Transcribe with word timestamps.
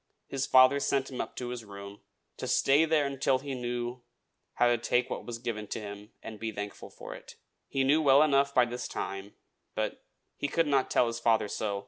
his 0.25 0.47
father 0.47 0.79
sent 0.79 1.11
him 1.11 1.21
up 1.21 1.35
to 1.35 1.49
his 1.49 1.63
room, 1.63 2.01
"to 2.35 2.47
stay 2.47 2.85
there 2.85 3.05
until 3.05 3.37
he 3.37 3.53
knew 3.53 4.01
how 4.53 4.65
to 4.65 4.75
take 4.75 5.11
what 5.11 5.27
was 5.27 5.37
given 5.37 5.67
him, 5.71 6.11
and 6.23 6.39
be 6.39 6.51
thankful 6.51 6.89
for 6.89 7.13
it." 7.13 7.35
He 7.67 7.83
knew 7.83 8.01
well 8.01 8.23
enough 8.23 8.51
by 8.51 8.65
this 8.65 8.87
time; 8.87 9.35
but 9.75 10.03
he 10.35 10.47
could 10.47 10.65
not 10.65 10.89
tell 10.89 11.05
his 11.05 11.19
father 11.19 11.47
so. 11.47 11.79